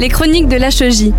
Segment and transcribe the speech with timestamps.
[0.00, 1.12] les chroniques de l'HEJ.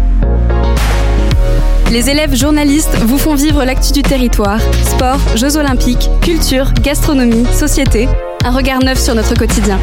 [1.91, 8.09] Les élèves journalistes vous font vivre l'actu du territoire, sport, Jeux olympiques, culture, gastronomie, société,
[8.43, 9.77] un regard neuf sur notre quotidien.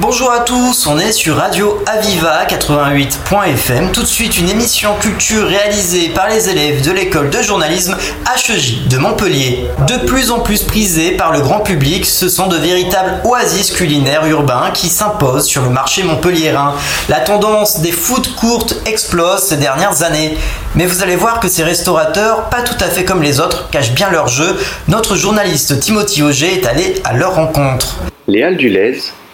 [0.00, 3.90] Bonjour à tous, on est sur Radio Aviva 88.fm.
[3.90, 7.96] Tout de suite, une émission culture réalisée par les élèves de l'école de journalisme
[8.32, 9.66] HEJ de Montpellier.
[9.88, 14.24] De plus en plus prisés par le grand public, ce sont de véritables oasis culinaires
[14.26, 16.74] urbains qui s'imposent sur le marché montpelliérain.
[17.08, 20.38] La tendance des food courtes explose ces dernières années.
[20.76, 23.94] Mais vous allez voir que ces restaurateurs, pas tout à fait comme les autres, cachent
[23.94, 24.60] bien leur jeu.
[24.86, 27.96] Notre journaliste Timothy Auger est allé à leur rencontre.
[28.28, 28.58] Les Halles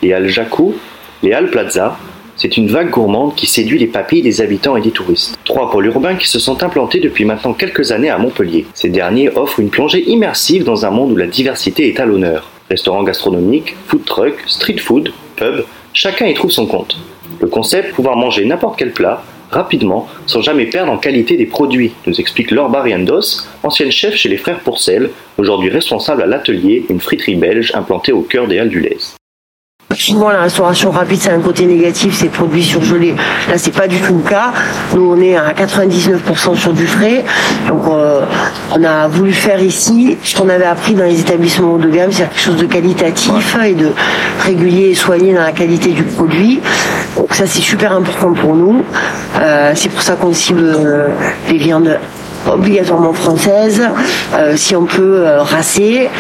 [0.05, 0.75] les Halles Jacou,
[1.23, 1.97] les Halles Plaza,
[2.37, 5.39] c'est une vague gourmande qui séduit les papilles des habitants et des touristes.
[5.45, 8.67] Trois pôles urbains qui se sont implantés depuis maintenant quelques années à Montpellier.
[8.75, 12.51] Ces derniers offrent une plongée immersive dans un monde où la diversité est à l'honneur.
[12.69, 16.99] Restaurants gastronomiques, food truck, street food, pub, chacun y trouve son compte.
[17.41, 21.93] Le concept, pouvoir manger n'importe quel plat, rapidement, sans jamais perdre en qualité des produits,
[22.07, 27.01] nous explique Laure Barriendos, ancienne chef chez les frères Pourcel, aujourd'hui responsable à l'atelier, une
[27.01, 28.99] friterie belge implantée au cœur des Halles du Lez.
[29.97, 33.15] Souvent, la restauration rapide, c'est un côté négatif, c'est produits surgelés.
[33.49, 34.53] Là, c'est pas du tout le cas.
[34.95, 37.25] Nous, on est à 99% sur du frais.
[37.69, 38.23] Donc, euh,
[38.73, 42.23] on a voulu faire ici ce qu'on avait appris dans les établissements de gamme, c'est
[42.23, 43.93] quelque chose de qualitatif et de
[44.41, 46.61] régulier et soigné dans la qualité du produit.
[47.17, 48.83] Donc, ça, c'est super important pour nous.
[49.41, 51.09] Euh, c'est pour ça qu'on cible euh,
[51.49, 51.99] les viandes
[52.47, 53.83] obligatoirement françaises,
[54.55, 56.11] si on peut racer.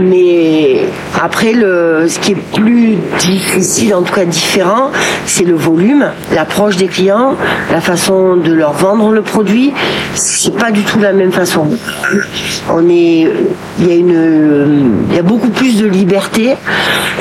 [0.00, 0.80] Mais
[1.20, 4.90] après, le, ce qui est plus difficile, en tout cas différent,
[5.24, 7.34] c'est le volume, l'approche des clients,
[7.70, 9.72] la façon de leur vendre le produit.
[10.14, 11.66] C'est pas du tout la même façon.
[12.70, 13.26] On est,
[13.78, 16.54] il y a une, il y a beaucoup plus de liberté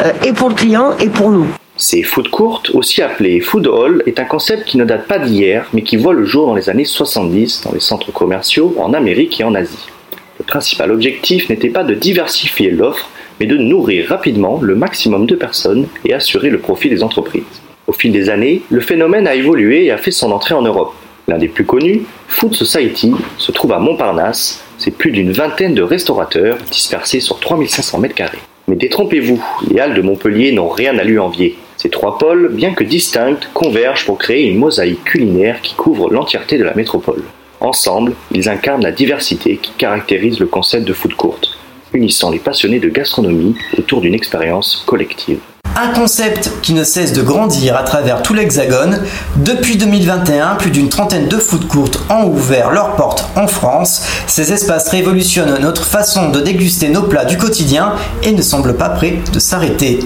[0.03, 1.47] euh, et pour le client et pour nous.
[1.77, 5.65] Ces food courts, aussi appelés food hall, est un concept qui ne date pas d'hier,
[5.73, 9.41] mais qui voit le jour dans les années 70 dans les centres commerciaux en Amérique
[9.41, 9.87] et en Asie.
[10.45, 15.35] Le principal objectif n'était pas de diversifier l'offre, mais de nourrir rapidement le maximum de
[15.35, 17.41] personnes et assurer le profit des entreprises.
[17.87, 20.93] Au fil des années, le phénomène a évolué et a fait son entrée en Europe.
[21.27, 24.63] L'un des plus connus, Food Society, se trouve à Montparnasse.
[24.77, 28.25] C'est plus d'une vingtaine de restaurateurs dispersés sur 3500 m2.
[28.67, 31.57] Mais détrompez-vous, les Halles de Montpellier n'ont rien à lui envier.
[31.77, 36.59] Ces trois pôles, bien que distincts, convergent pour créer une mosaïque culinaire qui couvre l'entièreté
[36.59, 37.23] de la métropole.
[37.61, 41.39] Ensemble, ils incarnent la diversité qui caractérise le concept de food court,
[41.93, 45.39] unissant les passionnés de gastronomie autour d'une expérience collective.
[45.77, 49.01] Un concept qui ne cesse de grandir à travers tout l'Hexagone.
[49.35, 54.01] Depuis 2021, plus d'une trentaine de food courts ont ouvert leurs portes en France.
[54.25, 58.87] Ces espaces révolutionnent notre façon de déguster nos plats du quotidien et ne semblent pas
[58.87, 59.99] prêts de s'arrêter.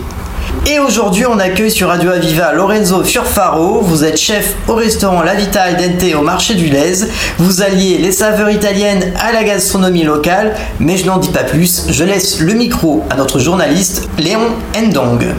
[0.68, 3.82] Et aujourd'hui, on accueille sur Radio Aviva Lorenzo Furfaro.
[3.82, 7.06] Vous êtes chef au restaurant La Vita Al Dente au marché du Lez.
[7.38, 10.56] Vous alliez les saveurs italiennes à la gastronomie locale.
[10.80, 11.86] Mais je n'en dis pas plus.
[11.90, 14.50] Je laisse le micro à notre journaliste Léon
[14.80, 15.34] Ndong.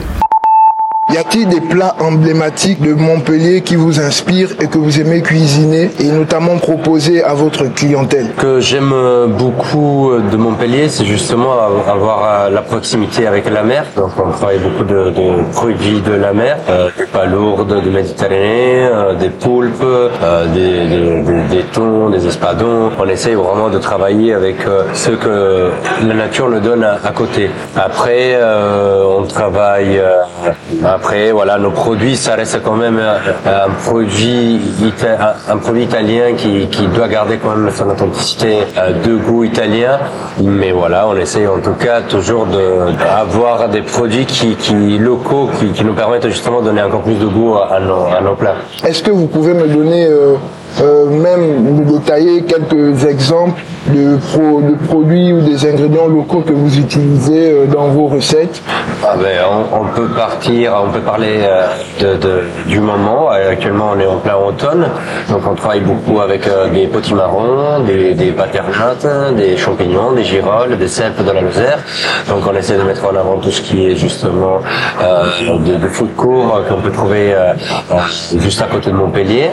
[1.21, 6.11] A-t-il des plats emblématiques de Montpellier qui vous inspirent et que vous aimez cuisiner et
[6.11, 8.93] notamment proposer à votre clientèle que j'aime
[9.37, 11.53] beaucoup de Montpellier, c'est justement
[11.87, 13.85] avoir la proximité avec la mer.
[13.95, 15.11] Donc on travaille beaucoup de,
[15.53, 21.63] produits de la mer, euh, des palourdes, des méditerranéens, euh, des poulpes, euh, des, des,
[21.71, 22.91] thons, des espadons.
[22.99, 24.57] On essaye vraiment de travailler avec
[24.93, 25.69] ce que
[26.07, 27.49] la nature nous donne à, côté.
[27.75, 28.37] Après,
[29.19, 30.01] on travaille
[30.85, 34.61] après, voilà, nos produits, ça reste quand même euh, un, produit,
[35.83, 39.99] italien qui, doit garder quand même son authenticité euh, de goût italien.
[40.41, 44.55] Mais voilà, on essaye en tout cas toujours d'avoir des produits qui,
[44.97, 48.35] locaux qui, nous permettent justement de donner encore plus de goût à nos, à nos
[48.35, 48.55] plats.
[48.85, 50.35] Est-ce que vous pouvez me donner euh,
[50.79, 54.17] euh, même de détailler quelques exemples de,
[54.87, 58.61] produits ou des ingrédients locaux que vous utilisez euh, dans vos recettes
[59.03, 59.41] ah ben,
[59.73, 62.31] on, peut partir, on peut parler euh,
[62.67, 63.29] du moment.
[63.29, 64.87] Actuellement, on est en plein automne,
[65.29, 70.87] donc on travaille beaucoup avec des potimarrons, des, des paternates, des champignons, des girolles, des
[70.87, 71.79] cèpes de la Lozère.
[72.29, 74.59] Donc on essaie de mettre en avant tout ce qui est justement
[75.01, 77.35] de, de food court qu'on peut trouver
[78.37, 79.49] juste à côté de Montpellier.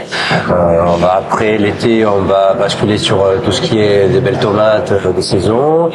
[1.13, 5.91] Après l'été, on va basculer sur tout ce qui est des belles tomates de saison.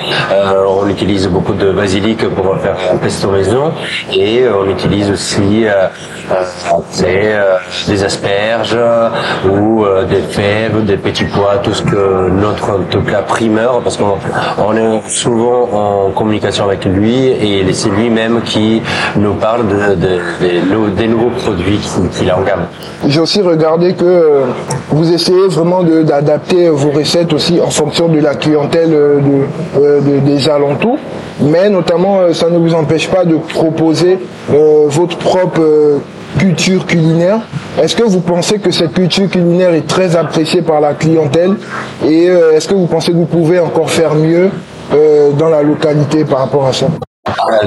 [0.68, 3.71] on utilise beaucoup de basilic pour faire un pesto maison
[4.13, 5.65] et on utilise aussi
[7.88, 8.77] des asperges
[9.50, 14.18] ou des fèves, des petits pois, tout ce que notre plat primeur, parce qu'on
[14.57, 18.81] on est souvent en communication avec lui et c'est lui-même qui
[19.18, 21.80] nous parle de, des nouveaux produits
[22.12, 22.65] qu'il a en gamme.
[23.07, 24.45] J'ai aussi regardé que euh,
[25.03, 29.19] vous essayez vraiment d'adapter vos recettes aussi en fonction de la clientèle euh,
[29.77, 30.97] euh, des alentours,
[31.41, 34.17] mais notamment ça ne vous empêche pas de proposer
[34.50, 35.61] votre propre
[36.38, 37.39] culture culinaire.
[37.81, 41.55] Est-ce que vous pensez que cette culture culinaire est très appréciée par la clientèle?
[42.05, 44.50] Et est-ce que vous pensez que vous pouvez encore faire mieux
[45.38, 46.88] dans la localité par rapport à ça?
[46.88, 47.12] euh,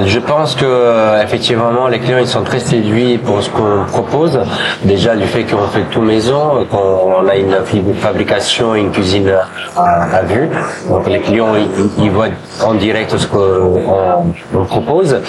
[0.05, 4.39] je pense que euh, effectivement les clients ils sont très séduits pour ce qu'on propose.
[4.83, 7.55] Déjà du fait qu'on fait tout maison, qu'on a une
[7.95, 9.33] fabrication, une cuisine
[9.75, 10.49] à, vue.
[10.89, 11.55] Donc les clients
[11.97, 12.27] ils, voient
[12.63, 15.19] en direct ce qu'on propose.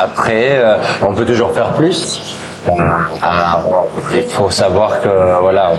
[0.00, 2.36] Après, euh, on peut toujours faire plus.
[4.14, 5.72] il faut savoir que voilà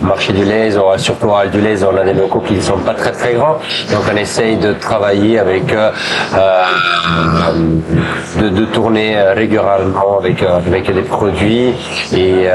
[0.00, 2.94] marché du lait, surtout à du lait, on a des locaux qui ne sont pas
[2.94, 3.58] très très grands.
[3.90, 5.90] Donc on essaye de travailler avec, euh,
[6.34, 6.64] euh
[8.40, 11.74] de, de, tourner régulièrement avec, euh, avec des produits
[12.12, 12.48] et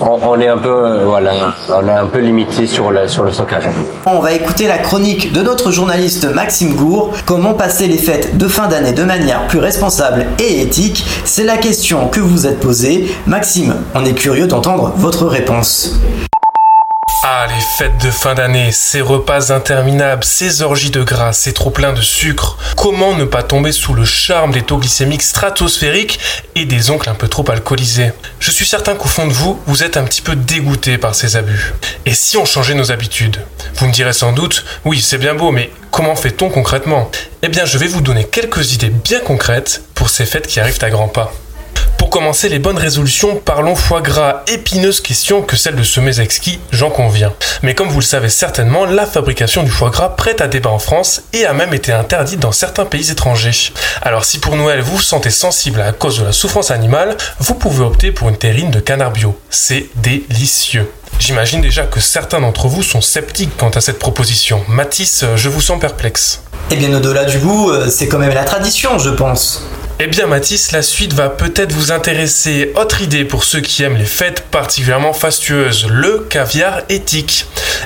[0.00, 3.64] euh, on, est un peu, voilà, on est un peu limité sur sur le stockage.
[4.06, 7.12] On va écouter la chronique de notre journaliste Maxime Gour.
[7.26, 11.04] Comment passer les fêtes de fin d'année de manière plus responsable et éthique?
[11.24, 13.14] C'est la question que vous êtes posée.
[13.26, 16.00] Maxime, on est curieux d'entendre votre réponse.
[17.22, 21.68] Ah, les fêtes de fin d'année, ces repas interminables, ces orgies de gras, c'est trop
[21.68, 22.56] plein de sucre.
[22.78, 26.18] Comment ne pas tomber sous le charme des taux glycémiques stratosphériques
[26.54, 28.12] et des oncles un peu trop alcoolisés?
[28.38, 31.36] Je suis certain qu'au fond de vous, vous êtes un petit peu dégoûté par ces
[31.36, 31.74] abus.
[32.06, 33.44] Et si on changeait nos habitudes?
[33.74, 37.10] Vous me direz sans doute, oui, c'est bien beau, mais comment fait-on concrètement?
[37.42, 40.82] Eh bien, je vais vous donner quelques idées bien concrètes pour ces fêtes qui arrivent
[40.82, 41.34] à grands pas.
[42.10, 44.42] Pour commencer les bonnes résolutions, parlons foie gras.
[44.48, 47.32] Épineuse question que celle de ce mets exquis, j'en conviens.
[47.62, 50.80] Mais comme vous le savez certainement, la fabrication du foie gras prête à débat en
[50.80, 53.72] France et a même été interdite dans certains pays étrangers.
[54.02, 57.54] Alors si pour Noël vous vous sentez sensible à cause de la souffrance animale, vous
[57.54, 59.38] pouvez opter pour une terrine de canard bio.
[59.48, 60.90] C'est délicieux.
[61.20, 64.64] J'imagine déjà que certains d'entre vous sont sceptiques quant à cette proposition.
[64.66, 66.42] Mathis, je vous sens perplexe.
[66.72, 69.62] Eh bien au-delà du goût, euh, c'est quand même la tradition, je pense.
[70.02, 72.72] Eh bien Mathis, la suite va peut-être vous intéresser.
[72.74, 77.44] Autre idée pour ceux qui aiment les fêtes particulièrement fastueuses, le caviar éthique.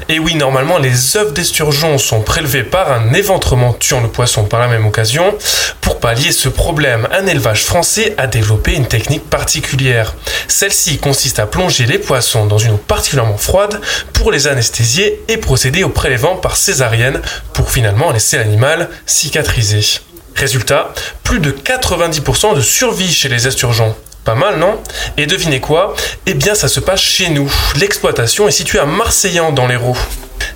[0.09, 4.61] Et oui, normalement les œufs d'esturgeon sont prélevés par un éventrement tuant le poisson par
[4.61, 5.37] la même occasion.
[5.81, 10.15] Pour pallier ce problème, un élevage français a développé une technique particulière.
[10.47, 13.81] Celle-ci consiste à plonger les poissons dans une eau particulièrement froide
[14.13, 17.21] pour les anesthésier et procéder au prélèvement par césarienne
[17.55, 20.04] pour finalement laisser l'animal cicatriser.
[20.37, 20.93] Résultat,
[21.23, 23.95] plus de 90% de survie chez les esturgeons.
[24.25, 24.81] Pas mal, non?
[25.17, 25.95] Et devinez quoi?
[26.27, 27.53] Eh bien, ça se passe chez nous.
[27.77, 29.97] L'exploitation est située à Marseillan dans l'Hérault.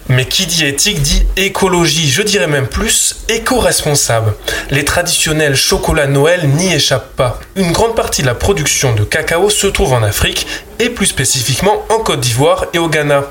[0.09, 4.35] Mais qui dit éthique dit écologie, je dirais même plus éco-responsable.
[4.71, 7.39] Les traditionnels chocolats Noël n'y échappent pas.
[7.57, 10.47] Une grande partie de la production de cacao se trouve en Afrique
[10.79, 13.25] et plus spécifiquement en Côte d'Ivoire et au Ghana.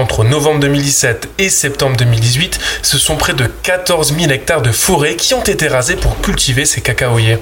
[0.00, 5.14] Entre novembre 2017 et septembre 2018, ce sont près de 14 000 hectares de forêt
[5.14, 7.36] qui ont été rasés pour cultiver ces cacaoyers.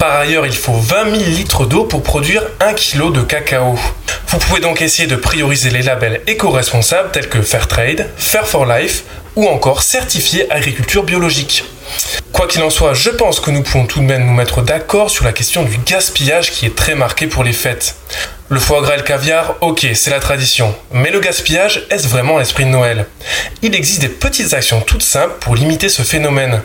[0.00, 3.78] Par ailleurs, il faut 20 000 litres d'eau pour produire 1 kg de cacao.
[4.26, 9.04] Vous pouvez donc essayer de prioriser les labels éco-responsables tels que Fairtrade, Fair for Life
[9.36, 11.62] ou encore certifié agriculture biologique.
[12.32, 15.10] Quoi qu'il en soit, je pense que nous pouvons tout de même nous mettre d'accord
[15.10, 17.94] sur la question du gaspillage qui est très marqué pour les fêtes.
[18.48, 20.74] Le foie gras et le caviar, ok, c'est la tradition.
[20.92, 23.06] Mais le gaspillage, est-ce vraiment l'esprit de Noël?
[23.62, 26.60] Il existe des petites actions toutes simples pour limiter ce phénomène.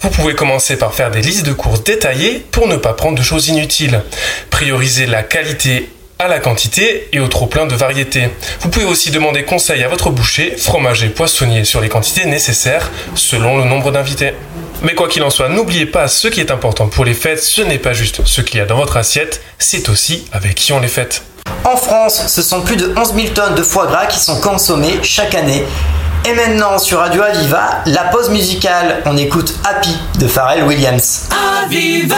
[0.00, 3.22] Vous pouvez commencer par faire des listes de courses détaillées pour ne pas prendre de
[3.22, 4.02] choses inutiles.
[4.50, 8.28] Prioriser la qualité à la quantité et au trop plein de variétés.
[8.60, 13.58] Vous pouvez aussi demander conseil à votre boucher, fromager, poissonnier sur les quantités nécessaires selon
[13.58, 14.32] le nombre d'invités.
[14.82, 17.62] Mais quoi qu'il en soit, n'oubliez pas, ce qui est important pour les fêtes, ce
[17.62, 20.80] n'est pas juste ce qu'il y a dans votre assiette, c'est aussi avec qui on
[20.80, 21.22] les fête.
[21.64, 25.00] En France, ce sont plus de 11 000 tonnes de foie gras qui sont consommées
[25.02, 25.64] chaque année.
[26.24, 31.28] Et maintenant sur Radio Aviva, la pause musicale, on écoute Happy de Pharrell Williams.
[31.64, 32.16] Aviva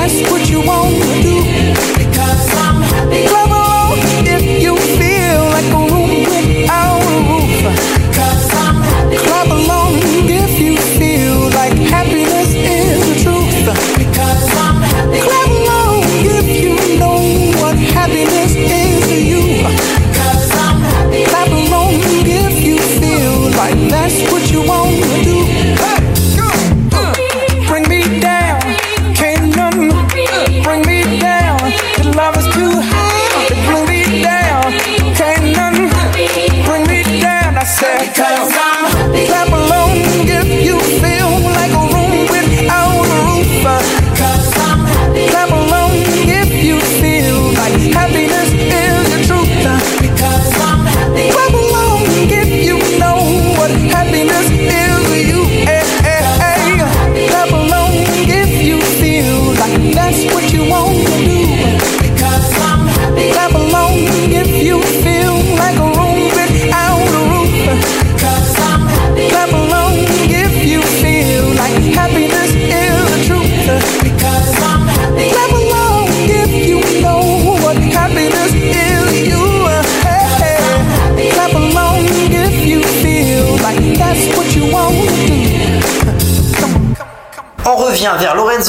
[0.00, 0.89] That's what you want.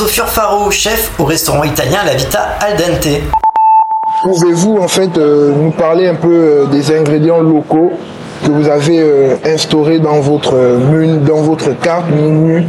[0.02, 3.22] Lorenzo Furfaro, chef au restaurant italien La Vita Al Dente.
[4.24, 7.92] Pouvez-vous en fait euh, nous parler un peu euh, des ingrédients locaux
[8.44, 12.66] que vous avez euh, instaurés dans votre menu, dans votre carte menu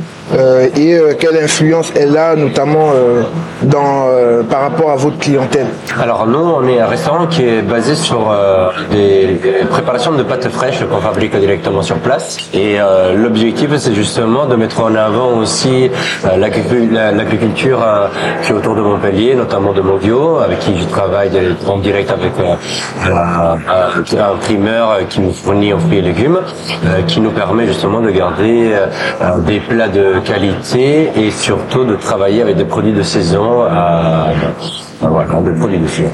[0.75, 3.23] et euh, quelle influence elle a notamment euh,
[3.62, 4.07] dans,
[4.49, 5.67] par rapport à votre clientèle?
[6.00, 8.35] Alors nous, on est un restaurant qui est basé sur
[8.91, 12.38] des, préparations de pâtes fraîches qu'on fabrique directement sur place.
[12.55, 12.79] Et
[13.14, 15.91] l'objectif, c'est justement de mettre en avant aussi
[16.37, 17.85] l'agriculture
[18.43, 21.31] qui est autour de Montpellier, notamment de Modio, avec qui je travaille
[21.67, 22.33] en direct avec
[23.05, 26.41] un primeur qui nous fournit en fruits et légumes,
[27.07, 28.73] qui nous permet justement de garder
[29.47, 33.66] des plats de qualité et surtout de travailler avec des produits de saison.
[35.00, 36.11] Voilà, des produits de saison.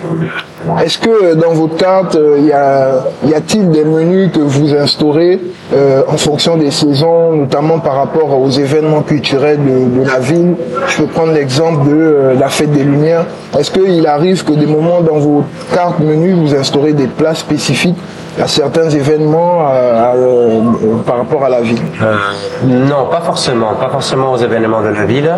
[0.83, 5.41] Est-ce que euh, dans votre carte, il euh, y a-t-il des menus que vous instaurez
[5.75, 10.55] euh, en fonction des saisons, notamment par rapport aux événements culturels de, la ville?
[10.89, 13.27] Je peux prendre l'exemple de la fête des Lumières.
[13.59, 17.99] Est-ce qu'il arrive que des moments dans vos cartes menus, vous instaurez des plats spécifiques
[18.41, 19.59] à certains événements
[21.07, 21.81] par rapport à la ville
[22.65, 25.31] Non, pas forcément, pas forcément aux événements de la ville,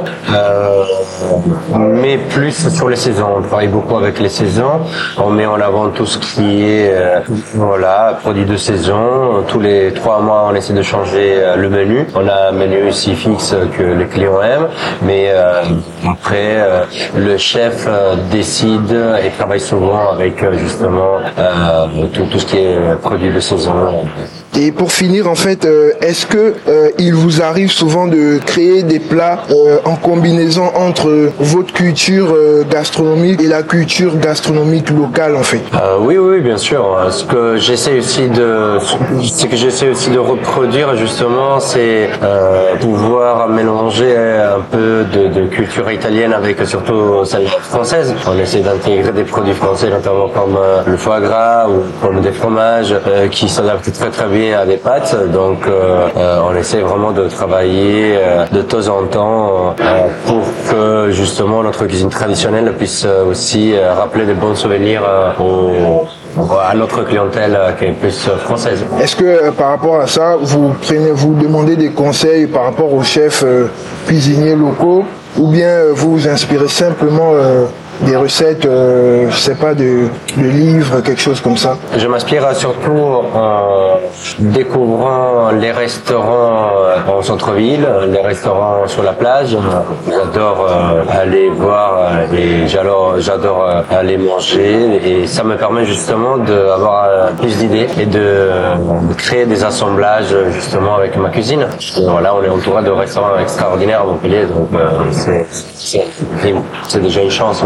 [1.75, 3.29] mais plus sur les saisons.
[3.39, 4.81] On travaille beaucoup avec les saisons.
[5.19, 7.21] On met en avant tout ce qui est euh,
[7.55, 9.45] voilà de saison.
[9.49, 12.07] Tous les trois mois, on essaie de changer euh, le menu.
[12.15, 14.69] On a un menu aussi fixe que les clients aiment,
[15.03, 15.63] mais euh,
[16.09, 16.57] après
[17.17, 17.87] le chef
[18.31, 21.19] décide et travaille souvent avec justement
[22.13, 24.09] tout ce qui est produits de saison.
[24.59, 28.83] Et pour finir, en fait, euh, est-ce que euh, il vous arrive souvent de créer
[28.83, 32.35] des plats euh, en combinaison entre votre culture
[32.69, 35.63] gastronomique et la culture gastronomique locale, en fait?
[36.01, 36.99] Oui, oui, bien sûr.
[37.11, 38.79] Ce que j'essaie aussi de,
[39.23, 42.11] ce que j'essaie aussi de reproduire justement, c'est
[42.81, 48.15] pouvoir mélanger un peu de, de, culture italienne avec surtout celle française.
[48.27, 52.95] On essaie d'intégrer des produits français, notamment comme le foie gras ou comme des fromages
[53.31, 55.15] qui s'adaptent très très bien à des pâtes.
[55.33, 59.75] Donc euh, euh, on essaie vraiment de travailler euh, de temps en temps
[60.27, 67.59] pour que justement notre cuisine traditionnelle puisse aussi rappeler des bons souvenirs à notre clientèle
[67.79, 68.85] qui est plus française.
[69.01, 73.03] Est-ce que par rapport à ça, vous prenez, vous demandez des conseils par rapport aux
[73.03, 73.45] chefs
[74.07, 75.05] cuisiniers locaux
[75.39, 77.33] ou bien vous vous inspirez simplement
[78.03, 82.55] des recettes, euh, je sais pas, de, de, livres, quelque chose comme ça Je m'inspire
[82.55, 82.93] surtout
[83.35, 83.99] en
[84.39, 89.57] découvrant les restaurants euh, en centre-ville, les restaurants sur la plage.
[90.09, 97.31] J'adore euh, aller voir euh, et j'adore aller manger et ça me permet justement d'avoir
[97.39, 98.51] plus d'idées et de
[99.17, 101.67] créer des assemblages justement avec ma cuisine.
[102.09, 104.69] voilà, on est entouré de restaurants extraordinaires à Montpellier, donc
[106.89, 107.63] c'est déjà une chance,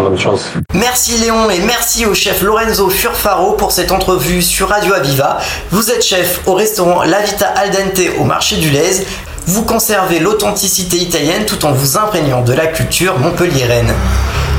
[0.72, 5.38] Merci Léon et merci au chef Lorenzo Furfaro pour cette entrevue sur Radio Aviva.
[5.70, 9.06] Vous êtes chef au restaurant La Vita Al Dente au marché du Lez.
[9.46, 13.92] Vous conservez l'authenticité italienne tout en vous imprégnant de la culture montpelliéraine.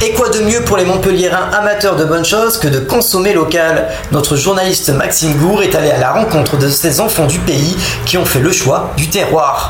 [0.05, 3.87] Et quoi de mieux pour les Montpelliérains amateurs de bonnes choses que de consommer local?
[4.11, 8.17] Notre journaliste Maxime Gour est allé à la rencontre de ces enfants du pays qui
[8.17, 9.69] ont fait le choix du terroir.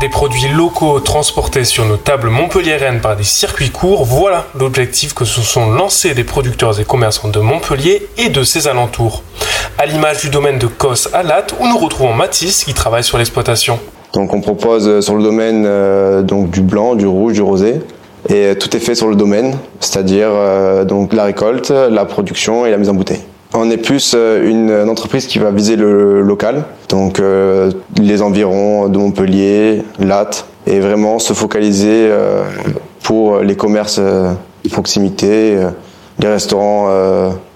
[0.00, 5.24] Des produits locaux transportés sur nos tables montpelliéraines par des circuits courts, voilà l'objectif que
[5.24, 9.22] se sont lancés des producteurs et commerçants de Montpellier et de ses alentours.
[9.78, 13.18] À l'image du domaine de Cos à Latte où nous retrouvons Mathis qui travaille sur
[13.18, 13.78] l'exploitation.
[14.14, 17.80] Donc on propose euh, sur le domaine euh, donc du blanc, du rouge, du rosé.
[18.28, 22.78] Et euh, tout est fait sur le domaine, c'est-à-dire la récolte, la production et la
[22.78, 23.22] mise en bouteille.
[23.54, 27.20] On est plus une, entreprise qui va viser le local, donc
[28.00, 32.08] les environs de Montpellier, Latte, et vraiment se focaliser
[33.02, 35.58] pour les commerces de proximité,
[36.20, 36.88] les restaurants,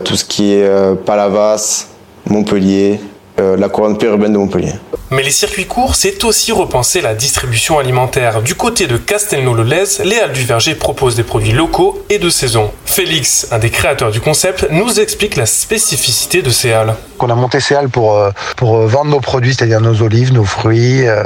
[0.03, 0.69] tout ce qui est
[1.07, 1.87] Palavas,
[2.29, 2.99] Montpellier,
[3.38, 4.72] la couronne périurbaine de Montpellier.
[5.11, 8.42] Mais les circuits courts, c'est aussi repenser la distribution alimentaire.
[8.42, 12.70] Du côté de Castelnau-le-Lez, les Halles du Verger proposent des produits locaux et de saison.
[12.85, 16.94] Félix, un des créateurs du concept, nous explique la spécificité de ces halles.
[17.20, 20.33] On a monté ces halles pour, euh, pour euh, vendre nos produits, c'est-à-dire nos olives,
[20.33, 21.22] nos fruits, euh,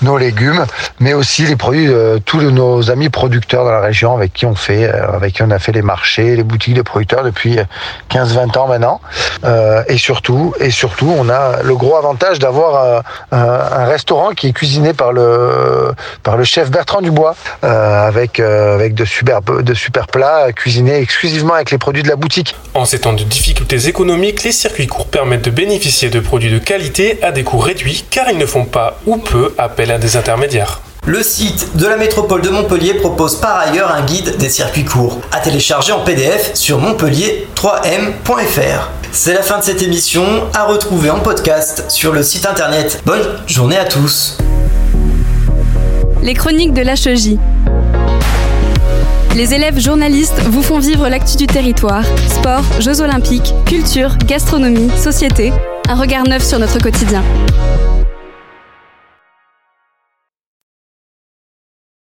[0.00, 0.64] nos légumes,
[1.00, 4.54] mais aussi les produits de tous nos amis producteurs dans la région avec qui on
[4.54, 7.58] fait, avec qui on a fait les marchés, les boutiques de producteurs depuis
[8.10, 9.00] 15-20 ans maintenant.
[9.88, 14.92] et surtout, et surtout, on a le gros avantage d'avoir un, restaurant qui est cuisiné
[14.92, 20.06] par le, par le chef Bertrand Dubois, euh, avec, euh, avec de, super, de super
[20.06, 22.56] plats cuisinés exclusivement avec les produits de la boutique.
[22.74, 26.58] En ces temps de difficultés économiques, les circuits courts permettent de bénéficier de produits de
[26.58, 30.16] qualité à des coûts réduits car ils ne font pas ou peu appel à des
[30.16, 30.80] intermédiaires.
[31.06, 35.20] Le site de la métropole de Montpellier propose par ailleurs un guide des circuits courts
[35.32, 38.88] à télécharger en PDF sur montpellier3m.fr.
[39.16, 40.24] C'est la fin de cette émission,
[40.54, 43.00] à retrouver en podcast sur le site internet.
[43.06, 44.38] Bonne journée à tous.
[46.20, 47.38] Les chroniques de l'HEJ.
[49.36, 55.52] Les élèves journalistes vous font vivre l'actu du territoire, sport, Jeux olympiques, culture, gastronomie, société,
[55.88, 57.22] un regard neuf sur notre quotidien.